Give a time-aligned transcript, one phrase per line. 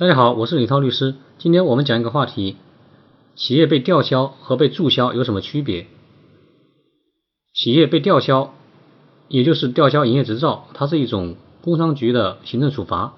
[0.00, 1.16] 大家好，我是李涛律师。
[1.38, 2.54] 今天我们讲一个话题：
[3.34, 5.88] 企业被吊销和被注销有什么区别？
[7.52, 8.54] 企业被吊销，
[9.26, 13.14] 也就是吊销营业执照，它是一种工商局的行政处罚。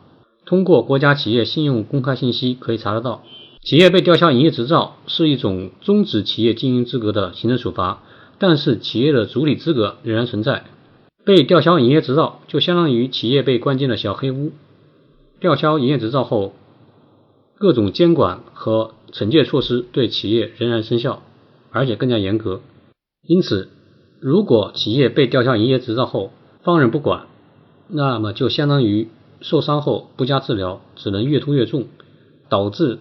[0.46, 3.25] 通过国家企业信用公开信息可以查得到，
[3.62, 8.03] 企业被吊销营业执照是一种终止企业经营资格的行政处罚，
[8.39, 10.65] 但是企业的主体资格仍然存在。
[11.27, 14.53] 被吊销营业执照，就相当于企业被关进了小黑屋。
[15.41, 16.55] 吊销营业执照后，
[17.61, 21.23] 各种监管和惩戒措施对企业仍然生效，
[21.70, 22.62] 而且更加严格。
[23.23, 23.68] 因此，
[24.18, 26.32] 如果企业被吊销营业执照后
[26.62, 27.27] 放任不管，
[27.87, 29.09] 那么就相当于
[29.42, 31.84] 受伤后不加治疗，只能越拖越重，
[32.48, 32.98] 导致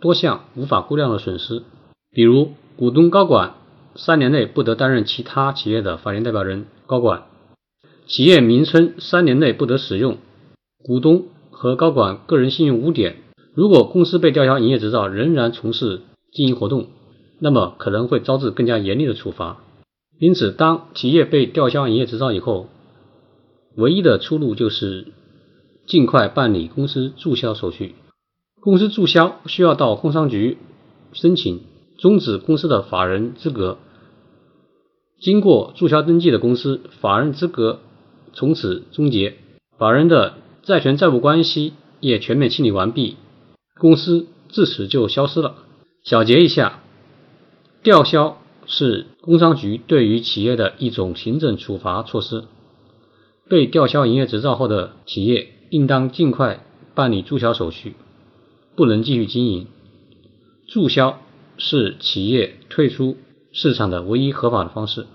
[0.00, 1.62] 多项无法估量的损失。
[2.10, 3.54] 比如，股东高管
[3.94, 7.22] 三年内不得担任其他企业的法定代表人、高管。
[8.08, 10.18] 企业名称三年内不得使用，
[10.82, 13.18] 股东和高管个人信用污点。
[13.56, 16.88] 如果公司被吊销营业执照，仍然从事经营活动，
[17.40, 19.64] 那么可能会招致更加严厉的处罚。
[20.18, 22.68] 因此，当企业被吊销营业执照以后，
[23.74, 25.06] 唯一的出路就是
[25.86, 27.94] 尽快办理公司注销手续。
[28.60, 30.58] 公司注销需要到工商局
[31.14, 31.60] 申请
[31.96, 33.78] 终止公司的法人资格。
[35.18, 37.80] 经过注销登记的公司，法人资格。
[38.34, 39.36] 从此终结，
[39.78, 43.16] 法人的债权债务关系也全面清理完毕，
[43.78, 45.56] 公司自此就消失了。
[46.02, 46.80] 小结一下，
[47.82, 52.44] 吊销是工商局对于企业的一种行政处罚措施。
[53.48, 57.94] 被吊销营业执照后的企业，应当尽快办理注销手续，
[58.74, 59.66] 不能继续经营。
[60.66, 61.20] 注销
[61.58, 63.16] 是企业退出
[63.52, 65.06] 市场的唯一合法的方式。